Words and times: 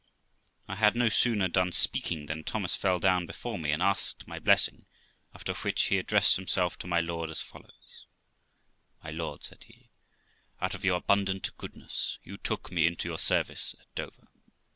I 0.67 0.73
had 0.77 0.95
no 0.95 1.09
sooner 1.09 1.47
done 1.47 1.71
speaking, 1.73 2.25
than 2.25 2.43
Thomas 2.43 2.75
fell 2.75 2.97
down 2.97 3.27
before 3.27 3.59
me, 3.59 3.69
and 3.71 3.83
asked 3.83 4.27
my 4.27 4.39
blessing, 4.39 4.87
after 5.35 5.53
which, 5.53 5.83
he 5.83 5.99
addressed 5.99 6.37
himself 6.37 6.75
to 6.79 6.87
my 6.87 6.99
lord 6.99 7.29
as 7.29 7.39
follows: 7.39 8.07
'My 9.03 9.11
lord', 9.11 9.43
said 9.43 9.65
he, 9.65 9.91
'out 10.59 10.73
of 10.73 10.83
your 10.83 10.97
abundant 10.97 11.55
goodness 11.55 12.17
yon 12.23 12.39
took 12.39 12.71
me 12.71 12.87
into 12.87 13.09
your 13.09 13.19
service 13.19 13.75
at 13.79 13.93
Dover. 13.93 14.29